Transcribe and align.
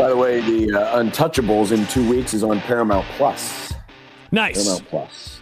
By 0.00 0.08
the 0.08 0.16
way, 0.16 0.40
the 0.40 0.80
uh, 0.80 1.02
Untouchables 1.02 1.72
in 1.72 1.86
two 1.88 2.08
weeks 2.08 2.32
is 2.32 2.42
on 2.42 2.58
Paramount 2.62 3.06
Plus. 3.18 3.74
Nice. 4.32 4.64
Paramount 4.64 4.88
Plus. 4.88 5.40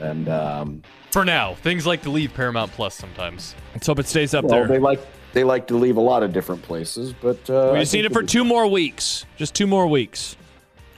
And 0.00 0.26
um, 0.30 0.82
For 1.10 1.22
now, 1.22 1.52
things 1.52 1.86
like 1.86 2.00
to 2.04 2.10
leave 2.10 2.32
Paramount 2.32 2.72
Plus 2.72 2.94
sometimes. 2.94 3.54
Let's 3.74 3.86
hope 3.86 3.98
it 3.98 4.06
stays 4.06 4.32
up 4.32 4.46
well, 4.46 4.54
there. 4.54 4.68
they 4.68 4.78
like 4.78 5.00
they 5.34 5.44
like 5.44 5.66
to 5.66 5.76
leave 5.76 5.98
a 5.98 6.00
lot 6.00 6.22
of 6.22 6.32
different 6.32 6.62
places, 6.62 7.12
but 7.12 7.38
uh, 7.50 7.72
we 7.72 7.80
I 7.80 7.82
just 7.82 7.92
need 7.92 8.06
it 8.06 8.12
for 8.14 8.22
two 8.22 8.42
more 8.42 8.66
weeks. 8.66 9.26
Just 9.36 9.54
two 9.54 9.66
more 9.66 9.86
weeks. 9.86 10.34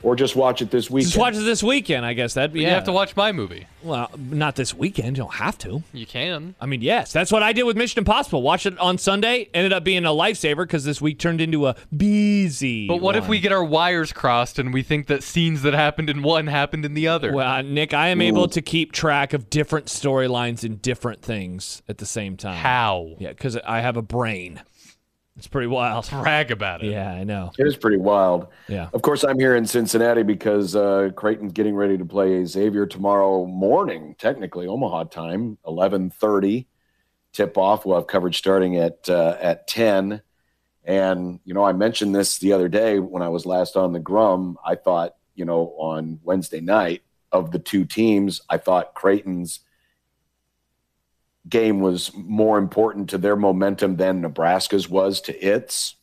Or 0.03 0.17
just 0.17 0.37
watch 0.37 0.63
it 0.63 0.71
this 0.71 0.91
weekend. 0.91 1.13
Just 1.13 1.19
watch 1.19 1.35
it 1.35 1.41
this 1.45 1.63
weekend, 1.63 2.05
I 2.05 2.13
guess. 2.13 2.35
That'd 2.35 2.53
be. 2.53 2.61
You 2.61 2.67
yeah. 2.67 2.75
have 2.75 2.85
to 2.85 2.93
watch 2.93 3.17
my 3.17 3.33
movie. 3.33 3.67
Well, 3.83 4.11
not 4.17 4.57
this 4.57 4.75
weekend. 4.75 5.17
You 5.17 5.25
don't 5.25 5.35
have 5.35 5.59
to. 5.59 5.83
You 5.93 6.07
can. 6.07 6.55
I 6.61 6.67
mean, 6.67 6.83
yes, 6.83 7.13
that's 7.13 7.31
what 7.31 7.43
I 7.43 7.53
did 7.53 7.65
with 7.65 7.77
Mission 7.77 8.01
Impossible. 8.01 8.43
Watched 8.43 8.67
it 8.67 8.79
on 8.79 8.99
Sunday. 8.99 9.49
Ended 9.55 9.73
up 9.73 9.85
being 9.85 10.05
a 10.05 10.11
lifesaver 10.11 10.59
because 10.59 10.85
this 10.85 11.01
week 11.01 11.19
turned 11.19 11.41
into 11.41 11.67
a 11.67 11.77
busy. 11.97 12.87
But 12.87 13.01
what 13.01 13.17
if 13.17 13.29
we 13.29 13.41
get 13.41 13.53
our 13.53 13.65
wires 13.65 14.13
crossed 14.13 14.59
and 14.59 14.73
we 14.73 14.83
think 14.83 15.07
that 15.07 15.23
scenes 15.23 15.63
that 15.63 15.75
happened 15.75 16.11
in 16.11 16.23
one 16.23 16.47
happened 16.47 16.85
in 16.85 16.95
the 16.95 17.09
other? 17.09 17.33
Well, 17.33 17.49
uh, 17.49 17.63
Nick, 17.63 17.95
I 17.95 18.09
am 18.09 18.21
able 18.21 18.49
to 18.49 18.63
keep 18.63 18.93
track 18.93 19.33
of 19.33 19.51
different 19.51 19.87
storylines 19.87 20.65
and 20.65 20.81
different 20.81 21.23
things 21.23 21.83
at 21.89 21.99
the 21.99 22.07
same 22.07 22.37
time. 22.37 22.57
How? 22.57 23.15
Yeah, 23.19 23.31
because 23.31 23.57
I 23.57 23.81
have 23.81 23.97
a 23.97 24.03
brain. 24.03 24.63
It's 25.37 25.47
pretty 25.47 25.67
wild. 25.67 26.09
Brag 26.11 26.51
about 26.51 26.83
it. 26.83 26.91
Yeah, 26.91 27.13
I 27.13 27.25
know. 27.25 27.53
It 27.59 27.67
is 27.67 27.77
pretty 27.77 27.99
wild. 27.99 28.49
Yeah. 28.69 28.89
Of 28.93 29.03
course, 29.03 29.23
I'm 29.25 29.39
here 29.39 29.55
in 29.57 29.67
Cincinnati 29.67 30.23
because 30.23 30.75
uh, 30.75 31.11
Creighton's 31.15 31.53
getting 31.53 31.75
ready 31.75 31.99
to 31.99 32.05
play 32.05 32.45
Xavier 32.45 32.87
tomorrow 32.87 33.45
morning, 33.47 34.15
technically 34.19 34.67
Omaha 34.67 35.05
time, 35.05 35.59
11:30 35.67 36.67
tip 37.37 37.59
off. 37.59 37.85
We'll 37.85 37.97
have 37.97 38.07
coverage 38.07 38.39
starting 38.39 38.77
at 38.79 39.09
uh, 39.09 39.37
at 39.41 39.67
10. 39.67 40.23
And 40.85 41.41
you 41.45 41.53
know, 41.53 41.65
I 41.65 41.73
mentioned 41.73 42.15
this 42.15 42.39
the 42.39 42.53
other 42.53 42.69
day 42.69 42.99
when 42.99 43.23
I 43.23 43.29
was 43.29 43.45
last 43.45 43.77
on 43.77 43.93
the 43.93 44.01
Grum. 44.01 44.57
I 44.65 44.75
thought, 44.75 45.17
you 45.35 45.45
know, 45.45 45.75
on 45.79 46.19
Wednesday 46.23 46.61
night 46.61 47.03
of 47.33 47.51
the 47.51 47.59
two 47.59 47.85
teams, 47.85 48.41
I 48.49 48.57
thought 48.57 48.95
Creighton's 48.95 49.61
game 51.49 51.81
was 51.81 52.13
more 52.15 52.59
important 52.59 53.11
to 53.11 53.19
their 53.19 53.37
momentum 53.37 53.97
than 53.97 54.21
Nebraska's 54.21 54.89
was 54.89 55.21
to 55.23 55.39
its. 55.39 55.97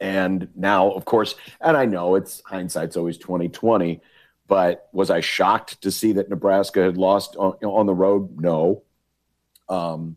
And 0.00 0.48
now, 0.54 0.90
of 0.90 1.04
course, 1.04 1.34
and 1.60 1.76
I 1.76 1.86
know 1.86 2.14
it's 2.14 2.42
hindsight's 2.44 2.96
always 2.96 3.18
2020, 3.18 4.00
but 4.46 4.88
was 4.92 5.10
I 5.10 5.20
shocked 5.20 5.82
to 5.82 5.90
see 5.90 6.12
that 6.12 6.28
Nebraska 6.28 6.82
had 6.82 6.96
lost 6.96 7.36
on, 7.36 7.52
on 7.62 7.86
the 7.86 7.94
road? 7.94 8.38
No. 8.38 8.82
Um, 9.68 10.16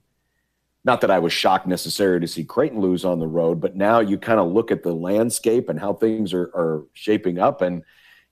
not 0.85 1.01
that 1.01 1.11
I 1.11 1.19
was 1.19 1.33
shocked 1.33 1.67
necessarily 1.67 2.21
to 2.21 2.27
see 2.27 2.43
Creighton 2.43 2.79
lose 2.79 3.03
on 3.03 3.19
the 3.19 3.27
road, 3.27 3.59
but 3.59 3.75
now 3.75 3.99
you 3.99 4.17
kind 4.17 4.39
of 4.39 4.51
look 4.51 4.71
at 4.71 4.83
the 4.83 4.93
landscape 4.93 5.69
and 5.69 5.79
how 5.79 5.93
things 5.93 6.33
are, 6.33 6.51
are 6.55 6.85
shaping 6.93 7.37
up, 7.37 7.61
and 7.61 7.83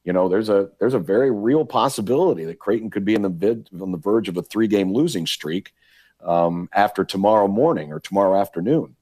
you 0.05 0.13
know 0.13 0.29
there's 0.29 0.47
a 0.47 0.69
there's 0.79 0.93
a 0.93 0.99
very 0.99 1.29
real 1.29 1.65
possibility 1.65 2.45
that 2.45 2.59
Creighton 2.59 2.89
could 2.89 3.03
be 3.03 3.15
in 3.15 3.21
the 3.21 3.29
vid, 3.29 3.69
on 3.81 3.91
the 3.91 3.97
verge 3.97 4.29
of 4.29 4.37
a 4.37 4.41
three 4.41 4.67
game 4.67 4.93
losing 4.93 5.27
streak 5.27 5.73
um, 6.23 6.69
after 6.73 7.03
tomorrow 7.05 7.47
morning 7.47 7.91
or 7.91 7.99
tomorrow 7.99 8.39
afternoon 8.39 8.95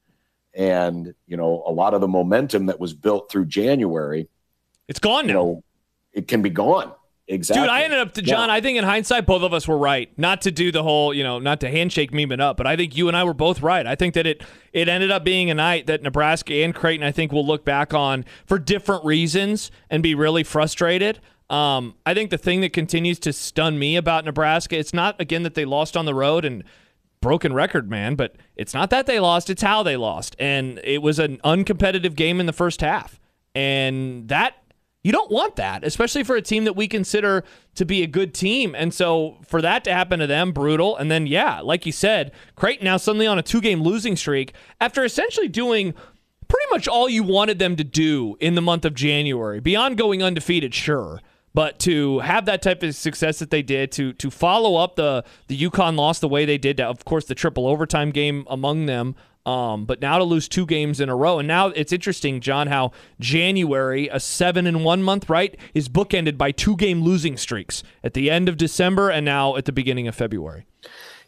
and 0.54 1.14
you 1.28 1.36
know 1.38 1.64
a 1.68 1.72
lot 1.72 1.94
of 1.94 2.02
the 2.02 2.08
momentum 2.08 2.68
that 2.68 2.80
was 2.80 2.94
built 2.94 3.30
through 3.30 3.46
January, 3.46 4.28
It's 4.88 5.00
gone 5.00 5.28
you 5.28 5.34
now. 5.34 5.40
know, 5.40 5.64
it 6.14 6.28
can 6.28 6.42
be 6.42 6.50
gone. 6.50 6.92
Exactly, 7.28 7.64
Dude, 7.64 7.72
I 7.72 7.82
ended 7.82 7.98
up 8.00 8.14
to 8.14 8.22
John. 8.22 8.52
I 8.52 8.62
think 8.62 8.78
in 8.78 8.84
hindsight, 8.84 9.26
both 9.26 9.42
of 9.42 9.52
us 9.52 9.68
were 9.68 9.80
right. 9.80 10.12
Not 10.16 10.42
to 10.42 10.52
do 10.52 10.72
the 10.72 10.84
whole, 10.84 11.12
you 11.12 11.24
know, 11.24 11.40
not 11.40 11.60
to 11.62 11.72
handshake 11.72 12.14
meme 12.14 12.32
it 12.32 12.40
up, 12.40 12.56
but 12.56 12.68
I 12.68 12.76
think 12.76 12.96
you 12.96 13.08
and 13.08 13.18
I 13.18 13.24
were 13.24 13.34
both 13.34 13.62
right. 13.64 13.86
I 13.86 13.96
think 13.96 14.14
that 14.14 14.28
it 14.28 14.44
it 14.74 14.88
ended 14.88 15.10
up 15.10 15.24
being 15.24 15.50
a 15.50 15.56
night 15.56 15.88
that 15.88 16.04
Nebraska 16.04 16.54
and 16.54 16.74
Creighton, 16.76 17.04
I 17.04 17.12
think, 17.12 17.32
will 17.32 17.46
look 17.46 17.66
back 17.66 17.96
on 17.96 18.26
for 18.46 18.60
different 18.60 19.04
reasons 19.06 19.72
and 19.90 20.04
be 20.04 20.14
really 20.14 20.44
frustrated. 20.44 21.20
Um, 21.50 21.96
I 22.06 22.14
think 22.14 22.30
the 22.30 22.38
thing 22.38 22.62
that 22.62 22.74
continues 22.74 23.18
to 23.20 23.34
stun 23.34 23.80
me 23.80 23.96
about 23.96 24.24
Nebraska, 24.24 24.78
it's 24.78 24.94
not 24.94 25.20
again 25.20 25.42
that 25.44 25.56
they 25.56 25.66
lost 25.66 25.98
on 25.98 26.06
the 26.06 26.14
road 26.14 26.46
and 26.46 26.64
broken 27.26 27.54
record, 27.54 27.90
man, 27.90 28.14
but 28.14 28.36
it's 28.56 28.76
not 28.76 28.92
that 28.92 29.08
they 29.08 29.20
lost, 29.20 29.50
it's 29.50 29.64
how 29.64 29.82
they 29.82 29.98
lost. 29.98 30.36
And 30.38 30.80
it 30.84 31.02
was 31.02 31.18
an 31.18 31.38
uncompetitive 31.38 32.14
game 32.14 32.40
in 32.40 32.46
the 32.46 32.54
first 32.54 32.82
half. 32.82 33.20
And 33.56 34.28
that 34.28 34.54
you 35.04 35.12
don't 35.12 35.32
want 35.32 35.56
that, 35.56 35.84
especially 35.84 36.24
for 36.24 36.36
a 36.36 36.42
team 36.44 36.66
that 36.66 36.76
we 36.76 36.88
consider 36.88 37.44
to 37.74 37.84
be 37.84 38.04
a 38.04 38.08
good 38.08 38.36
team. 38.36 38.76
And 38.76 38.94
so 38.94 39.40
for 39.44 39.60
that 39.64 39.84
to 39.86 39.92
happen 39.92 40.20
to 40.20 40.28
them, 40.28 40.52
brutal. 40.52 40.96
And 40.96 41.10
then, 41.10 41.26
yeah, 41.26 41.62
like 41.62 41.88
you 41.88 41.92
said, 41.92 42.32
Creighton 42.56 42.86
now 42.86 42.98
suddenly 42.98 43.26
on 43.26 43.40
a 43.40 43.44
two 43.44 43.60
game 43.60 43.82
losing 43.82 44.16
streak 44.16 44.54
after 44.80 45.04
essentially 45.04 45.48
doing 45.48 45.96
pretty 46.48 46.68
much 46.70 46.88
all 46.88 47.10
you 47.10 47.24
wanted 47.24 47.58
them 47.58 47.76
to 47.78 47.84
do 47.84 48.38
in 48.40 48.54
the 48.54 48.62
month 48.62 48.86
of 48.86 48.94
January, 48.94 49.60
beyond 49.60 49.98
going 49.98 50.22
undefeated, 50.22 50.76
sure. 50.76 51.22
But 51.56 51.80
to 51.80 52.20
have 52.20 52.46
that 52.46 52.62
type 52.62 52.84
of 52.84 52.94
success 52.96 53.40
that 53.40 53.50
they 53.50 53.62
did, 53.62 53.90
to 53.94 54.12
to 54.14 54.30
follow 54.30 54.76
up 54.76 54.98
the 54.98 55.24
the 55.48 55.58
UConn 55.58 55.96
loss 55.96 56.20
the 56.20 56.28
way 56.28 56.44
they 56.44 56.58
did, 56.58 56.82
of 56.82 57.06
course, 57.06 57.26
the 57.26 57.34
triple 57.34 57.66
overtime 57.66 58.12
game 58.12 58.46
among 58.50 58.88
them, 58.88 59.16
um, 59.46 59.86
but 59.86 60.02
now 60.02 60.18
to 60.18 60.26
lose 60.26 60.50
two 60.50 60.66
games 60.66 61.00
in 61.00 61.08
a 61.08 61.16
row, 61.16 61.40
and 61.40 61.48
now 61.48 61.68
it's 61.68 61.94
interesting, 61.94 62.42
John, 62.42 62.68
how 62.68 62.92
January, 63.22 64.10
a 64.12 64.20
seven 64.20 64.68
and 64.68 64.84
one 64.84 65.02
month, 65.02 65.30
right, 65.30 65.56
is 65.74 65.88
bookended 65.88 66.38
by 66.38 66.52
two 66.52 66.76
game 66.76 67.04
losing 67.04 67.38
streaks 67.38 67.84
at 68.04 68.16
the 68.16 68.30
end 68.30 68.50
of 68.50 68.58
December 68.58 69.10
and 69.10 69.24
now 69.24 69.56
at 69.56 69.64
the 69.64 69.72
beginning 69.72 70.10
of 70.10 70.16
February. 70.16 70.66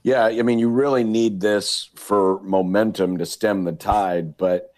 Yeah, 0.03 0.25
I 0.25 0.41
mean, 0.41 0.59
you 0.59 0.69
really 0.69 1.05
need 1.05 1.39
this 1.39 1.89
for 1.95 2.41
momentum 2.43 3.17
to 3.19 3.25
stem 3.25 3.63
the 3.63 3.71
tide, 3.71 4.35
but 4.35 4.73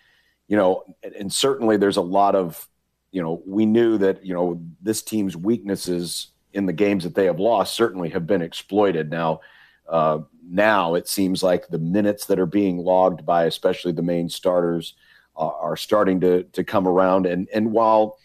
you 0.48 0.58
know, 0.58 0.84
and 1.18 1.34
certainly 1.34 1.78
there's 1.78 1.98
a 1.98 2.02
lot 2.02 2.36
of, 2.36 2.68
you 3.12 3.22
know, 3.22 3.42
we 3.46 3.66
knew 3.66 3.97
that 3.97 4.25
you 4.25 4.34
know 4.34 4.62
this 4.81 5.02
team's 5.02 5.36
weaknesses 5.36 6.28
in 6.53 6.66
the 6.66 6.74
games 6.74 7.03
that 7.03 7.16
they 7.16 7.25
have 7.25 7.40
lost 7.40 7.75
certainly 7.75 8.09
have 8.09 8.25
been 8.28 8.42
exploited. 8.42 9.09
Now, 9.09 9.42
uh, 9.88 10.20
now 10.50 10.96
it 10.96 11.08
seems 11.08 11.44
like 11.44 11.68
the 11.68 11.80
minutes 11.80 12.25
that 12.25 12.40
are 12.40 12.46
being 12.46 12.78
logged 12.78 13.25
by 13.25 13.46
especially 13.46 13.92
the 13.92 14.02
main 14.02 14.30
starters 14.30 14.96
uh, 15.38 15.47
are 15.47 15.78
starting 15.78 16.20
to 16.22 16.44
to 16.44 16.64
come 16.64 16.88
around, 16.88 17.25
and 17.25 17.47
and 17.53 17.72
while 17.72 18.18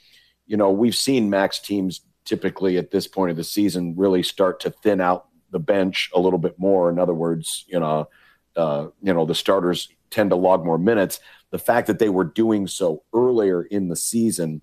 you 0.47 0.57
know 0.57 0.71
we've 0.71 0.95
seen 0.97 1.31
max 1.31 1.59
teams 1.59 2.03
typically 2.25 2.79
at 2.79 2.91
this 2.91 3.07
point 3.07 3.31
of 3.31 3.37
the 3.37 3.45
season 3.45 3.95
really 3.97 4.23
start 4.23 4.59
to 4.61 4.71
thin 4.71 5.01
out 5.01 5.27
the 5.51 5.59
bench 5.59 6.11
a 6.15 6.21
little 6.21 6.39
bit 6.39 6.59
more. 6.59 6.91
In 6.91 6.99
other 6.99 7.15
words, 7.15 7.65
you 7.69 7.79
know, 7.79 8.09
uh, 8.57 8.89
you 9.03 9.15
know, 9.15 9.25
the 9.25 9.35
starters 9.35 9.89
tend 10.11 10.31
to 10.31 10.37
log 10.37 10.65
more 10.65 10.79
minutes. 10.79 11.21
The 11.51 11.59
fact 11.59 11.87
that 11.87 11.99
they 11.99 12.09
were 12.09 12.25
doing 12.25 12.67
so 12.67 13.03
earlier 13.15 13.63
in 13.63 13.89
the 13.89 13.97
season, 13.97 14.63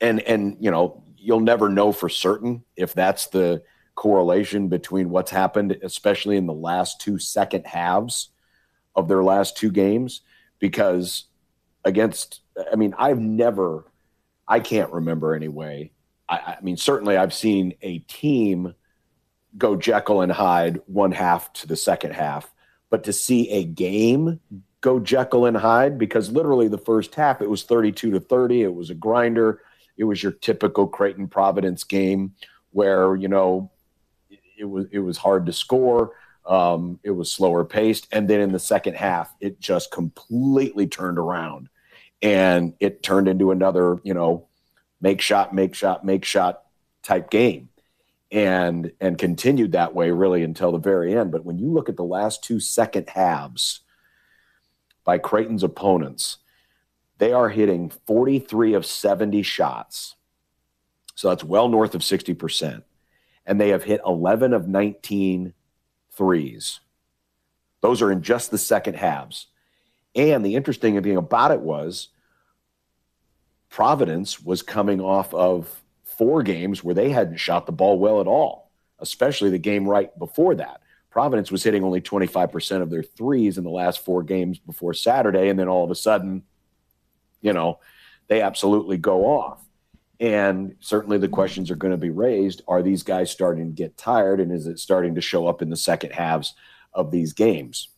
and 0.00 0.20
and 0.20 0.56
you 0.60 0.70
know, 0.70 1.02
you'll 1.16 1.40
never 1.40 1.68
know 1.68 1.92
for 1.92 2.08
certain 2.08 2.64
if 2.76 2.94
that's 2.94 3.26
the 3.26 3.62
correlation 3.94 4.68
between 4.68 5.10
what's 5.10 5.30
happened, 5.30 5.76
especially 5.82 6.36
in 6.36 6.46
the 6.46 6.54
last 6.54 7.00
two 7.00 7.18
second 7.18 7.66
halves 7.66 8.30
of 8.96 9.08
their 9.08 9.22
last 9.22 9.56
two 9.56 9.70
games, 9.70 10.22
because 10.58 11.24
against, 11.84 12.40
I 12.72 12.76
mean, 12.76 12.94
I've 12.96 13.18
never, 13.18 13.84
I 14.48 14.60
can't 14.60 14.92
remember 14.92 15.34
anyway. 15.34 15.92
I, 16.28 16.36
I 16.36 16.58
mean, 16.62 16.76
certainly 16.76 17.16
I've 17.16 17.34
seen 17.34 17.74
a 17.82 17.98
team 17.98 18.74
go 19.58 19.76
Jekyll 19.76 20.22
and 20.22 20.32
Hyde 20.32 20.80
one 20.86 21.12
half 21.12 21.52
to 21.54 21.66
the 21.66 21.76
second 21.76 22.12
half, 22.12 22.52
but 22.88 23.04
to 23.04 23.12
see 23.12 23.50
a 23.50 23.64
game 23.64 24.40
go 24.80 24.98
Jekyll 24.98 25.46
and 25.46 25.56
Hyde 25.56 25.98
because 25.98 26.30
literally 26.30 26.68
the 26.68 26.78
first 26.78 27.14
half 27.14 27.42
it 27.42 27.50
was 27.50 27.64
32 27.64 28.12
to 28.12 28.20
30, 28.20 28.62
it 28.62 28.74
was 28.74 28.90
a 28.90 28.94
grinder, 28.94 29.60
it 30.00 30.04
was 30.04 30.22
your 30.22 30.32
typical 30.32 30.88
Creighton 30.88 31.28
Providence 31.28 31.84
game 31.84 32.34
where 32.70 33.14
you 33.14 33.28
know 33.28 33.70
it 34.58 34.64
was 34.64 34.86
it 34.90 35.00
was 35.00 35.18
hard 35.18 35.44
to 35.44 35.52
score, 35.52 36.12
um, 36.46 36.98
it 37.04 37.10
was 37.10 37.30
slower 37.30 37.64
paced, 37.64 38.08
and 38.10 38.28
then 38.28 38.40
in 38.40 38.50
the 38.50 38.58
second 38.58 38.96
half 38.96 39.32
it 39.40 39.60
just 39.60 39.90
completely 39.90 40.86
turned 40.86 41.18
around, 41.18 41.68
and 42.22 42.72
it 42.80 43.02
turned 43.02 43.28
into 43.28 43.50
another 43.50 43.98
you 44.02 44.14
know 44.14 44.48
make 45.02 45.20
shot, 45.20 45.54
make 45.54 45.74
shot, 45.74 46.02
make 46.02 46.24
shot 46.24 46.62
type 47.02 47.30
game 47.30 47.68
and 48.32 48.92
and 49.00 49.18
continued 49.18 49.72
that 49.72 49.94
way 49.94 50.10
really 50.10 50.42
until 50.42 50.72
the 50.72 50.78
very 50.78 51.14
end. 51.14 51.30
But 51.30 51.44
when 51.44 51.58
you 51.58 51.70
look 51.70 51.90
at 51.90 51.96
the 51.96 52.04
last 52.04 52.42
two 52.42 52.58
second 52.58 53.10
halves 53.10 53.80
by 55.04 55.18
Creighton's 55.18 55.62
opponents, 55.62 56.38
they 57.20 57.34
are 57.34 57.50
hitting 57.50 57.90
43 58.06 58.72
of 58.72 58.86
70 58.86 59.42
shots. 59.42 60.16
So 61.14 61.28
that's 61.28 61.44
well 61.44 61.68
north 61.68 61.94
of 61.94 62.00
60%. 62.00 62.82
And 63.44 63.60
they 63.60 63.68
have 63.68 63.84
hit 63.84 64.00
11 64.06 64.54
of 64.54 64.66
19 64.66 65.52
threes. 66.12 66.80
Those 67.82 68.00
are 68.00 68.10
in 68.10 68.22
just 68.22 68.50
the 68.50 68.56
second 68.56 68.94
halves. 68.94 69.48
And 70.14 70.44
the 70.44 70.56
interesting 70.56 71.00
thing 71.02 71.18
about 71.18 71.50
it 71.50 71.60
was 71.60 72.08
Providence 73.68 74.40
was 74.40 74.62
coming 74.62 75.02
off 75.02 75.34
of 75.34 75.82
four 76.02 76.42
games 76.42 76.82
where 76.82 76.94
they 76.94 77.10
hadn't 77.10 77.36
shot 77.36 77.66
the 77.66 77.72
ball 77.72 77.98
well 77.98 78.22
at 78.22 78.26
all, 78.26 78.72
especially 78.98 79.50
the 79.50 79.58
game 79.58 79.86
right 79.86 80.18
before 80.18 80.54
that. 80.54 80.80
Providence 81.10 81.52
was 81.52 81.62
hitting 81.62 81.84
only 81.84 82.00
25% 82.00 82.80
of 82.80 82.88
their 82.88 83.02
threes 83.02 83.58
in 83.58 83.64
the 83.64 83.70
last 83.70 84.02
four 84.04 84.22
games 84.22 84.58
before 84.58 84.94
Saturday. 84.94 85.50
And 85.50 85.58
then 85.58 85.68
all 85.68 85.84
of 85.84 85.90
a 85.90 85.94
sudden, 85.94 86.44
you 87.40 87.52
know, 87.52 87.78
they 88.28 88.42
absolutely 88.42 88.96
go 88.96 89.24
off. 89.26 89.62
And 90.18 90.76
certainly 90.80 91.16
the 91.16 91.28
questions 91.28 91.70
are 91.70 91.76
going 91.76 91.92
to 91.92 91.96
be 91.96 92.10
raised 92.10 92.62
are 92.68 92.82
these 92.82 93.02
guys 93.02 93.30
starting 93.30 93.68
to 93.68 93.72
get 93.72 93.96
tired? 93.96 94.40
And 94.40 94.52
is 94.52 94.66
it 94.66 94.78
starting 94.78 95.14
to 95.14 95.20
show 95.20 95.46
up 95.46 95.62
in 95.62 95.70
the 95.70 95.76
second 95.76 96.12
halves 96.12 96.54
of 96.92 97.10
these 97.10 97.32
games? 97.32 97.88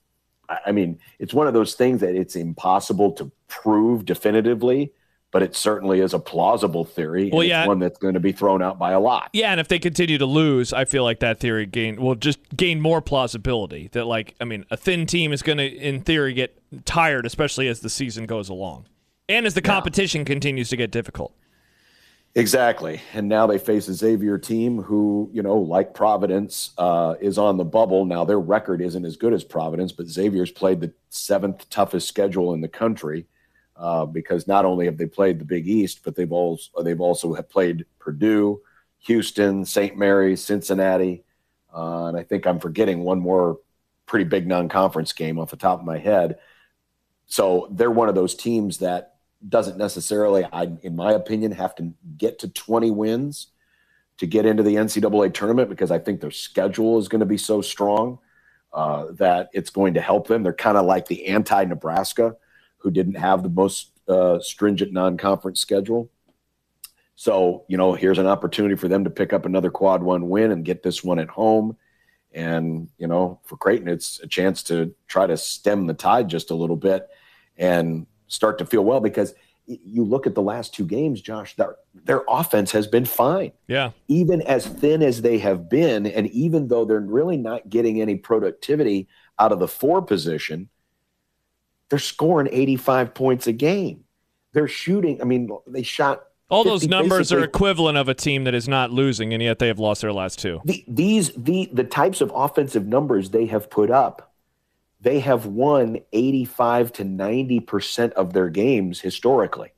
I 0.67 0.73
mean, 0.73 0.99
it's 1.19 1.35
one 1.35 1.47
of 1.47 1.55
those 1.55 1.75
things 1.75 2.01
that 2.01 2.15
it's 2.15 2.37
impossible 2.37 3.13
to 3.13 3.31
prove 3.49 4.05
definitively, 4.05 4.93
but 5.31 5.43
it 5.43 5.57
certainly 5.57 6.01
is 6.01 6.13
a 6.13 6.19
plausible 6.19 6.85
theory. 6.85 7.31
Well, 7.33 7.43
yeah. 7.43 7.67
one 7.67 7.79
that's 7.79 7.99
going 7.99 8.15
to 8.15 8.21
be 8.21 8.33
thrown 8.33 8.63
out 8.63 8.79
by 8.79 8.93
a 8.93 9.01
lot. 9.01 9.31
Yeah, 9.33 9.51
and 9.51 9.61
if 9.61 9.69
they 9.69 9.79
continue 9.79 10.19
to 10.19 10.27
lose, 10.27 10.73
I 10.73 10.85
feel 10.85 11.05
like 11.05 11.21
that 11.21 11.41
theory 11.41 11.67
gain 11.67 12.01
will 12.01 12.17
just 12.17 12.39
gain 12.55 12.81
more 12.81 13.01
plausibility. 13.01 13.89
That 13.93 14.05
like, 14.05 14.35
I 14.41 14.45
mean, 14.45 14.67
a 14.71 14.77
thin 14.77 15.07
team 15.07 15.33
is 15.33 15.43
going 15.43 15.59
to, 15.59 15.65
in 15.65 16.03
theory, 16.03 16.35
get 16.35 16.61
tired, 16.85 17.25
especially 17.25 17.69
as 17.69 17.81
the 17.81 17.91
season 17.91 18.27
goes 18.27 18.49
along, 18.49 18.87
and 19.29 19.47
as 19.47 19.55
the 19.55 19.63
competition 19.63 20.21
yeah. 20.21 20.27
continues 20.27 20.69
to 20.71 20.77
get 20.77 20.91
difficult. 20.91 21.35
Exactly. 22.35 23.03
And 23.13 23.29
now 23.29 23.47
they 23.47 23.59
face 23.59 23.89
a 23.89 23.95
Xavier 23.95 24.39
team 24.39 24.81
who, 24.81 25.29
you 25.35 25.43
know, 25.43 25.59
like 25.59 25.93
Providence, 25.93 26.73
uh, 26.79 27.15
is 27.21 27.37
on 27.37 27.59
the 27.59 27.65
bubble. 27.65 28.07
Now 28.07 28.25
their 28.25 28.41
record 28.41 28.81
isn't 28.81 29.05
as 29.05 29.17
good 29.17 29.35
as 29.35 29.45
Providence, 29.45 29.93
but 29.93 30.07
Xavier's 30.07 30.51
played 30.51 30.81
the 30.81 30.95
seventh 31.11 31.69
toughest 31.69 32.09
schedule 32.09 32.55
in 32.55 32.63
the 32.63 32.69
country 32.69 33.27
uh, 33.77 34.07
because 34.07 34.47
not 34.47 34.65
only 34.65 34.87
have 34.87 34.97
they 34.97 35.07
played 35.07 35.39
the 35.39 35.45
Big 35.45 35.69
East, 35.69 36.01
but 36.05 36.17
they've 36.17 36.33
also 36.33 36.83
they've 36.83 37.01
also 37.01 37.35
have 37.35 37.51
played 37.51 37.85
Purdue, 37.99 38.63
Houston, 39.01 39.65
St. 39.67 39.97
Mary's, 39.99 40.43
Cincinnati, 40.43 41.25
uh, 41.75 42.07
and 42.07 42.17
I 42.17 42.23
think 42.23 42.47
I'm 42.47 42.61
forgetting 42.61 43.03
one 43.03 43.21
more 43.21 43.59
pretty 44.07 44.25
big 44.25 44.47
non-conference 44.47 45.13
game 45.13 45.39
off 45.39 45.51
the 45.51 45.57
top 45.57 45.81
of 45.81 45.87
my 45.87 45.99
head. 45.99 46.39
So 47.27 47.69
they're 47.71 47.91
one 47.91 48.09
of 48.09 48.15
those 48.15 48.35
teams 48.35 48.79
that 48.79 49.12
doesn't 49.49 49.77
necessarily, 49.77 50.45
I, 50.45 50.73
in 50.83 50.97
my 50.97 51.13
opinion, 51.13 51.53
have 51.53 51.75
to 51.77 51.93
get 52.17 52.39
to 52.41 52.49
20 52.49 52.91
wins 52.91 53.49
to 54.19 54.27
get 54.27 54.47
into 54.47 54.63
the 54.63 54.77
NCAA 54.77 55.35
tournament 55.35 55.69
because 55.69 55.91
I 55.91 55.99
think 55.99 56.21
their 56.21 56.31
schedule 56.31 56.99
is 56.99 57.09
going 57.09 57.21
to 57.21 57.27
be 57.27 57.39
so 57.39 57.61
strong 57.61 58.19
uh, 58.73 59.07
that 59.13 59.51
it's 59.53 59.71
going 59.71 59.95
to 59.95 60.01
help 60.01 60.29
them. 60.29 60.43
They're 60.43 60.53
kind 60.53 60.77
of 60.77 60.87
like 60.87 61.07
the 61.07 61.27
anti 61.27 61.65
Nebraska, 61.65 62.37
who 62.79 62.91
didn't 62.91 63.15
have 63.15 63.43
the 63.43 63.49
most 63.49 63.91
uh, 64.09 64.39
stringent 64.41 64.93
non 64.93 65.17
conference 65.17 65.61
schedule. 65.61 66.11
So, 67.15 67.65
you 67.69 67.77
know, 67.77 67.93
here's 67.93 68.19
an 68.19 68.27
opportunity 68.27 68.75
for 68.75 68.89
them 68.89 69.05
to 69.05 69.11
pick 69.11 69.33
up 69.33 69.45
another 69.45 69.71
quad 69.71 70.03
one 70.03 70.29
win 70.29 70.51
and 70.51 70.65
get 70.65 70.83
this 70.83 71.05
one 71.05 71.19
at 71.19 71.29
home. 71.29 71.77
And, 72.33 72.89
you 72.97 73.07
know, 73.07 73.41
for 73.45 73.57
Creighton, 73.57 73.89
it's 73.89 74.21
a 74.21 74.27
chance 74.27 74.63
to 74.65 74.95
try 75.07 75.27
to 75.27 75.37
stem 75.37 75.87
the 75.87 75.95
tide 75.95 76.29
just 76.29 76.51
a 76.51 76.55
little 76.55 76.77
bit 76.77 77.09
and 77.59 78.07
start 78.33 78.59
to 78.59 78.67
feel 78.67 78.85
well 78.85 79.01
because 79.01 79.35
you 79.67 80.05
look 80.05 80.27
at 80.27 80.35
the 80.35 80.43
last 80.43 80.75
two 80.75 80.85
games, 80.85 81.21
Josh, 81.21 81.55
their, 81.57 81.77
their 81.95 82.23
offense 82.29 82.73
has 82.73 82.87
been 82.87 83.05
fine. 83.05 83.53
Yeah. 83.69 83.91
Even 84.09 84.43
as 84.43 84.67
thin 84.67 85.03
as 85.03 85.23
they 85.23 85.39
have 85.39 85.69
been, 85.69 86.07
and 86.07 86.27
even 86.29 86.69
though 86.69 86.85
they're 86.85 87.01
really 87.01 87.37
not 87.37 87.69
getting 87.69 88.01
any 88.01 88.17
productivity 88.17 89.07
out 89.39 89.53
of 89.53 89.61
the 89.61 89.69
four 89.69 90.03
position, 90.03 90.69
they're 91.91 91.99
scoring 91.99 92.49
85 92.51 93.15
points 93.15 93.47
a 93.47 93.53
game. 93.53 94.05
They're 94.53 94.69
shooting, 94.69 95.21
I 95.21 95.25
mean, 95.25 95.51
they 95.67 95.83
shot. 95.83 96.25
All 96.51 96.65
those 96.65 96.87
numbers 96.87 97.33
are 97.33 97.43
equivalent 97.43 97.97
of 97.97 98.09
a 98.09 98.15
team 98.15 98.45
that 98.45 98.55
is 98.55 98.69
not 98.69 98.91
losing, 98.91 99.33
and 99.33 99.43
yet 99.43 99.59
they 99.59 99.69
have 99.69 99.79
lost 99.79 100.03
their 100.03 100.13
last 100.13 100.39
two. 100.39 100.61
The, 100.67 100.85
these 100.87 101.33
the 101.35 101.71
the 101.73 101.85
types 101.85 102.21
of 102.21 102.31
offensive 102.35 102.87
numbers 102.87 103.31
they 103.31 103.47
have 103.47 103.71
put 103.71 103.91
up 103.91 104.32
they 105.03 105.19
have 105.21 105.47
won 105.47 105.99
85 106.13 106.93
to 106.95 107.05
90% 107.05 108.13
of 108.13 108.33
their 108.33 108.49
games 108.49 109.01
historically. 109.01 109.73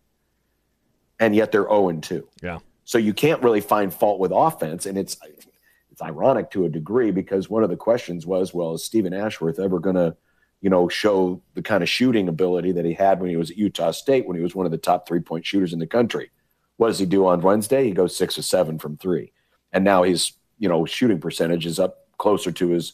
And 1.18 1.34
yet 1.34 1.50
they're 1.50 1.62
0 1.62 1.88
and 1.88 2.02
2. 2.02 2.28
Yeah. 2.42 2.58
So 2.84 2.98
you 2.98 3.14
can't 3.14 3.42
really 3.42 3.62
find 3.62 3.92
fault 3.92 4.20
with 4.20 4.32
offense. 4.34 4.84
And 4.84 4.98
it's 4.98 5.16
it's 5.90 6.02
ironic 6.02 6.50
to 6.50 6.64
a 6.64 6.68
degree 6.68 7.10
because 7.10 7.48
one 7.48 7.62
of 7.62 7.70
the 7.70 7.76
questions 7.76 8.26
was, 8.26 8.52
well, 8.52 8.74
is 8.74 8.84
Steven 8.84 9.14
Ashworth 9.14 9.60
ever 9.60 9.78
going 9.78 9.94
to, 9.94 10.16
you 10.60 10.68
know, 10.68 10.88
show 10.88 11.40
the 11.54 11.62
kind 11.62 11.84
of 11.84 11.88
shooting 11.88 12.28
ability 12.28 12.72
that 12.72 12.84
he 12.84 12.92
had 12.92 13.20
when 13.20 13.30
he 13.30 13.36
was 13.36 13.52
at 13.52 13.56
Utah 13.56 13.92
State, 13.92 14.26
when 14.26 14.36
he 14.36 14.42
was 14.42 14.56
one 14.56 14.66
of 14.66 14.72
the 14.72 14.78
top 14.78 15.06
three 15.06 15.20
point 15.20 15.46
shooters 15.46 15.72
in 15.72 15.78
the 15.78 15.86
country? 15.86 16.30
What 16.76 16.88
does 16.88 16.98
he 16.98 17.06
do 17.06 17.26
on 17.26 17.40
Wednesday? 17.40 17.84
He 17.84 17.92
goes 17.92 18.16
six 18.16 18.36
or 18.36 18.42
seven 18.42 18.78
from 18.78 18.96
three. 18.96 19.32
And 19.72 19.84
now 19.84 20.02
his, 20.02 20.32
you 20.58 20.68
know, 20.68 20.84
shooting 20.84 21.20
percentage 21.20 21.64
is 21.64 21.78
up 21.78 22.08
closer 22.18 22.50
to 22.50 22.68
his 22.70 22.92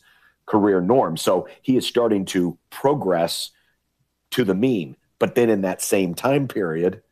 career 0.50 0.80
norm. 0.80 1.16
So 1.16 1.48
he 1.62 1.76
is 1.76 1.86
starting 1.86 2.24
to 2.26 2.58
progress 2.70 3.50
to 4.32 4.42
the 4.44 4.54
mean. 4.54 4.96
But 5.20 5.36
then 5.36 5.48
in 5.48 5.60
that 5.60 5.80
same 5.80 6.14
time 6.14 6.48
period, 6.48 7.02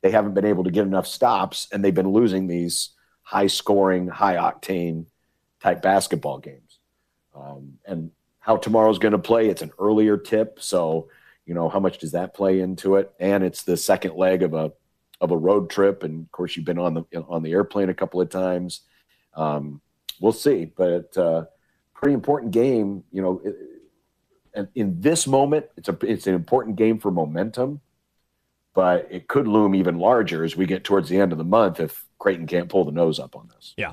they 0.00 0.10
haven't 0.10 0.32
been 0.32 0.46
able 0.46 0.64
to 0.64 0.70
get 0.70 0.86
enough 0.86 1.06
stops 1.06 1.68
and 1.70 1.84
they've 1.84 1.94
been 1.94 2.12
losing 2.12 2.46
these 2.46 2.90
high 3.22 3.48
scoring, 3.48 4.08
high 4.08 4.36
octane 4.36 5.04
type 5.60 5.82
basketball 5.82 6.38
games. 6.38 6.78
Um, 7.34 7.74
and 7.84 8.10
how 8.40 8.56
tomorrow's 8.56 8.98
going 8.98 9.12
to 9.12 9.18
play, 9.18 9.48
it's 9.50 9.62
an 9.62 9.72
earlier 9.78 10.16
tip. 10.16 10.58
So, 10.58 11.08
you 11.44 11.52
know, 11.52 11.68
how 11.68 11.78
much 11.78 11.98
does 11.98 12.12
that 12.12 12.32
play 12.32 12.60
into 12.60 12.96
it? 12.96 13.12
And 13.20 13.44
it's 13.44 13.64
the 13.64 13.76
second 13.76 14.16
leg 14.16 14.42
of 14.42 14.54
a 14.54 14.72
of 15.20 15.30
a 15.30 15.36
road 15.36 15.68
trip. 15.70 16.02
And 16.04 16.24
of 16.24 16.32
course, 16.32 16.56
you've 16.56 16.64
been 16.64 16.78
on 16.78 16.94
the 16.94 17.04
on 17.28 17.42
the 17.42 17.52
airplane 17.52 17.90
a 17.90 17.94
couple 17.94 18.20
of 18.20 18.30
times. 18.30 18.80
Um, 19.34 19.80
we'll 20.20 20.32
see. 20.32 20.64
But 20.64 21.16
uh, 21.18 21.44
pretty 22.02 22.14
important 22.14 22.50
game. 22.50 23.04
You 23.12 23.22
know, 23.22 23.42
and 24.54 24.68
in 24.74 25.00
this 25.00 25.26
moment, 25.26 25.66
it's 25.76 25.88
a 25.88 25.96
it's 26.02 26.26
an 26.26 26.34
important 26.34 26.76
game 26.76 26.98
for 26.98 27.10
momentum, 27.10 27.80
but 28.74 29.08
it 29.10 29.28
could 29.28 29.46
loom 29.46 29.74
even 29.74 29.98
larger 29.98 30.44
as 30.44 30.56
we 30.56 30.66
get 30.66 30.84
towards 30.84 31.08
the 31.08 31.18
end 31.18 31.32
of 31.32 31.38
the 31.38 31.44
month 31.44 31.80
if 31.80 32.04
Creighton 32.18 32.46
can't 32.46 32.68
pull 32.68 32.84
the 32.84 32.92
nose 32.92 33.18
up 33.18 33.36
on 33.36 33.48
this. 33.54 33.72
Yeah. 33.76 33.92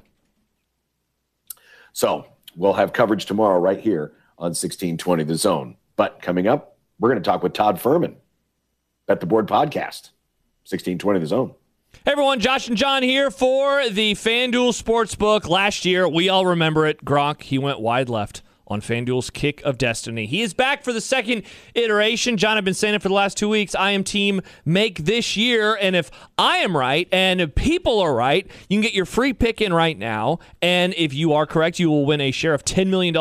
So 1.94 2.26
we'll 2.56 2.74
have 2.74 2.94
coverage 2.94 3.26
tomorrow 3.26 3.60
right 3.60 3.80
here 3.80 4.14
on 4.38 4.50
1620 4.50 5.24
The 5.24 5.36
Zone. 5.36 5.78
But 5.96 6.22
coming 6.22 6.48
up, 6.48 6.78
we're 7.00 7.10
going 7.10 7.22
to 7.22 7.28
talk 7.28 7.44
with 7.44 7.54
Todd 7.54 7.80
Furman, 7.80 8.16
Bet 9.06 9.20
the 9.20 9.26
Board 9.26 9.48
podcast, 9.48 10.12
1620 10.66 11.20
The 11.20 11.28
Zone. 11.28 11.56
Hey 11.92 12.12
everyone, 12.12 12.40
Josh 12.40 12.68
and 12.68 12.78
John 12.78 13.04
here 13.04 13.30
for 13.30 13.90
the 13.90 14.14
FanDuel 14.14 14.80
Sportsbook. 14.80 15.48
Last 15.48 15.86
year, 15.86 16.08
we 16.08 16.30
all 16.30 16.46
remember 16.46 16.86
it. 16.86 17.04
Gronk, 17.04 17.42
he 17.42 17.58
went 17.58 17.80
wide 17.80 18.10
left 18.10 18.42
on 18.70 18.82
FanDuel's 18.82 19.30
Kick 19.30 19.62
of 19.64 19.78
Destiny. 19.78 20.26
He 20.26 20.42
is 20.42 20.54
back 20.54 20.84
for 20.84 20.94
the 20.94 21.02
second 21.02 21.44
iteration. 21.74 22.38
John, 22.38 22.58
I've 22.58 22.66
been 22.66 22.74
saying 22.74 22.96
it 22.96 23.02
for 23.02 23.08
the 23.08 23.14
last 23.16 23.38
two 23.38 23.50
weeks. 23.50 23.74
I 23.76 23.92
am 23.92 24.04
team 24.04 24.42
make 24.66 25.00
this 25.06 25.36
year. 25.36 25.76
And 25.76 25.96
if 25.96 26.12
I 26.38 26.58
am 26.58 26.78
right 26.78 27.08
and 27.12 27.42
if 27.42 27.56
people 27.56 28.00
are 28.00 28.14
right, 28.14 28.46
you 28.70 28.76
can 28.76 28.82
get 28.82 28.94
your 28.94 29.06
free 29.06 29.34
pick 29.34 29.62
in 29.62 29.74
right 29.74 29.98
now. 29.98 30.40
And 30.62 30.94
if 30.96 31.14
you 31.14 31.34
are 31.34 31.46
correct, 31.46 31.80
you 31.80 31.90
will 31.90 32.06
win 32.06 32.22
a 32.22 32.32
share 32.32 32.54
of 32.54 32.64
$10 32.64 32.88
million 32.88 33.16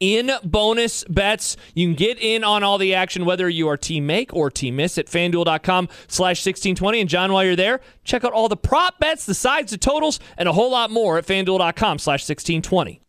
in 0.00 0.32
bonus 0.44 1.04
bets. 1.04 1.56
You 1.74 1.86
can 1.86 1.94
get 1.94 2.18
in 2.18 2.44
on 2.44 2.62
all 2.62 2.76
the 2.76 2.94
action, 2.94 3.24
whether 3.24 3.48
you 3.48 3.68
are 3.68 3.76
team 3.76 4.04
make 4.04 4.34
or 4.34 4.50
team 4.50 4.76
miss 4.76 4.98
at 4.98 5.06
fanduel.com 5.06 5.88
slash 6.08 6.44
1620. 6.44 7.00
And 7.00 7.08
John, 7.08 7.32
while 7.32 7.44
you're 7.44 7.56
there, 7.56 7.80
check 8.04 8.24
out 8.24 8.32
all 8.32 8.48
the 8.48 8.56
prop 8.56 8.98
bets, 8.98 9.24
the 9.24 9.34
sides, 9.34 9.70
the 9.70 9.78
totals, 9.78 10.18
and 10.36 10.48
a 10.48 10.52
whole 10.52 10.70
lot 10.70 10.90
more 10.90 11.18
at 11.18 11.26
fanduel.com 11.26 11.98
slash 11.98 12.28
1620 12.28 13.00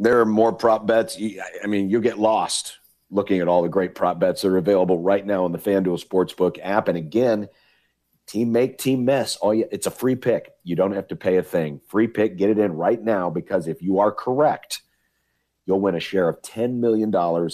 there 0.00 0.20
are 0.20 0.26
more 0.26 0.52
prop 0.52 0.86
bets. 0.86 1.16
I 1.62 1.66
mean, 1.66 1.90
you'll 1.90 2.00
get 2.00 2.18
lost 2.18 2.78
looking 3.10 3.40
at 3.40 3.48
all 3.48 3.62
the 3.62 3.68
great 3.68 3.94
prop 3.94 4.18
bets 4.18 4.42
that 4.42 4.48
are 4.48 4.56
available 4.56 4.98
right 4.98 5.24
now 5.24 5.44
on 5.44 5.52
the 5.52 5.58
FanDuel 5.58 6.04
Sportsbook 6.04 6.58
app. 6.62 6.88
And 6.88 6.96
again, 6.96 7.48
team 8.26 8.50
make, 8.50 8.78
team 8.78 9.04
mess. 9.04 9.36
All 9.36 9.52
you, 9.52 9.68
it's 9.70 9.86
a 9.86 9.90
free 9.90 10.16
pick. 10.16 10.52
You 10.64 10.76
don't 10.76 10.92
have 10.92 11.08
to 11.08 11.16
pay 11.16 11.36
a 11.36 11.42
thing. 11.42 11.80
Free 11.88 12.06
pick. 12.06 12.36
Get 12.36 12.50
it 12.50 12.58
in 12.58 12.72
right 12.72 13.02
now 13.02 13.28
because 13.28 13.68
if 13.68 13.82
you 13.82 13.98
are 13.98 14.12
correct, 14.12 14.82
you'll 15.66 15.80
win 15.80 15.96
a 15.96 16.00
share 16.00 16.28
of 16.28 16.40
$10 16.42 16.74
million 16.74 17.12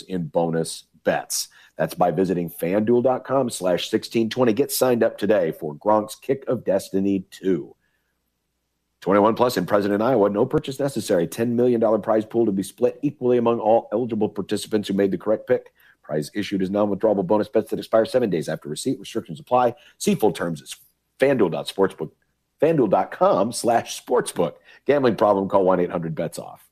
in 0.08 0.26
bonus 0.28 0.84
bets. 1.04 1.48
That's 1.76 1.94
by 1.94 2.10
visiting 2.10 2.48
fanduel.com 2.48 3.50
slash 3.50 3.92
1620. 3.92 4.52
Get 4.52 4.72
signed 4.72 5.02
up 5.02 5.18
today 5.18 5.52
for 5.52 5.74
Gronk's 5.74 6.14
Kick 6.14 6.44
of 6.46 6.64
Destiny 6.64 7.26
2. 7.32 7.75
21 9.02 9.34
plus 9.34 9.56
in 9.56 9.66
President 9.66 10.02
Iowa, 10.02 10.30
no 10.30 10.46
purchase 10.46 10.80
necessary. 10.80 11.26
$10 11.26 11.50
million 11.50 11.80
prize 12.00 12.24
pool 12.24 12.46
to 12.46 12.52
be 12.52 12.62
split 12.62 12.98
equally 13.02 13.38
among 13.38 13.60
all 13.60 13.88
eligible 13.92 14.28
participants 14.28 14.88
who 14.88 14.94
made 14.94 15.10
the 15.10 15.18
correct 15.18 15.46
pick. 15.46 15.72
Prize 16.02 16.30
issued 16.34 16.62
is 16.62 16.70
non-withdrawable 16.70 17.26
bonus 17.26 17.48
bets 17.48 17.70
that 17.70 17.78
expire 17.78 18.04
seven 18.04 18.30
days 18.30 18.48
after 18.48 18.68
receipt. 18.68 18.98
Restrictions 18.98 19.40
apply. 19.40 19.74
See 19.98 20.14
full 20.14 20.32
terms 20.32 20.62
at 20.62 20.68
fanduel.sportsbook, 21.18 22.10
fanduel.com 22.60 23.52
slash 23.52 24.04
sportsbook. 24.04 24.54
Gambling 24.86 25.16
problem, 25.16 25.48
call 25.48 25.64
1-800-BETS-OFF. 25.64 26.62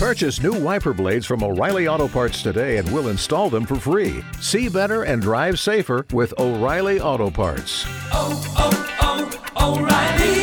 Purchase 0.00 0.42
new 0.42 0.58
wiper 0.58 0.94
blades 0.94 1.26
from 1.26 1.44
O'Reilly 1.44 1.86
Auto 1.86 2.08
Parts 2.08 2.42
today 2.42 2.78
and 2.78 2.90
we'll 2.90 3.08
install 3.08 3.50
them 3.50 3.66
for 3.66 3.76
free. 3.76 4.24
See 4.40 4.70
better 4.70 5.02
and 5.02 5.20
drive 5.20 5.58
safer 5.60 6.06
with 6.12 6.32
O'Reilly 6.38 7.00
Auto 7.00 7.30
Parts. 7.30 7.84
Oh, 8.10 8.42
oh, 8.56 9.40
oh, 9.56 9.76
O'Reilly 9.76 10.39